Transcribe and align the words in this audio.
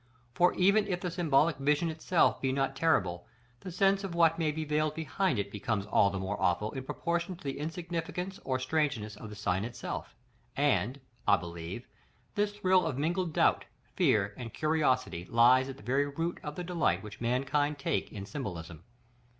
For 0.33 0.55
even 0.55 0.87
if 0.87 0.99
the 0.99 1.11
symbolic 1.11 1.57
vision 1.57 1.91
itself 1.91 2.41
be 2.41 2.51
not 2.51 2.75
terrible, 2.75 3.27
the 3.59 3.71
sense 3.71 4.03
of 4.03 4.15
what 4.15 4.39
may 4.39 4.51
be 4.51 4.65
veiled 4.65 4.95
behind 4.95 5.37
it 5.37 5.51
becomes 5.51 5.85
all 5.85 6.09
the 6.09 6.17
more 6.17 6.41
awful 6.41 6.71
in 6.71 6.85
proportion 6.85 7.35
to 7.35 7.43
the 7.43 7.59
insignificance 7.59 8.39
or 8.43 8.57
strangeness 8.57 9.15
of 9.15 9.29
the 9.29 9.35
sign 9.35 9.63
itself; 9.63 10.15
and, 10.57 10.99
I 11.27 11.37
believe, 11.37 11.85
this 12.33 12.51
thrill 12.53 12.87
of 12.87 12.97
mingled 12.97 13.31
doubt, 13.33 13.65
fear, 13.95 14.33
and 14.37 14.51
curiosity 14.51 15.23
lies 15.25 15.69
at 15.69 15.77
the 15.77 15.83
very 15.83 16.07
root 16.07 16.39
of 16.41 16.55
the 16.55 16.63
delight 16.63 17.03
which 17.03 17.21
mankind 17.21 17.77
take 17.77 18.11
in 18.11 18.25
symbolism. 18.25 18.81